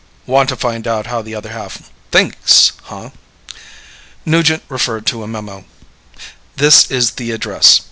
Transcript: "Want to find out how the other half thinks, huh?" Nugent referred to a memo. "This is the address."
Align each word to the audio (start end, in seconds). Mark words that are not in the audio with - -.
"Want 0.25 0.49
to 0.49 0.55
find 0.55 0.87
out 0.87 1.05
how 1.05 1.21
the 1.21 1.35
other 1.35 1.49
half 1.51 1.91
thinks, 2.11 2.71
huh?" 2.85 3.11
Nugent 4.25 4.63
referred 4.67 5.05
to 5.05 5.21
a 5.21 5.27
memo. 5.27 5.63
"This 6.55 6.89
is 6.89 7.11
the 7.11 7.29
address." 7.29 7.79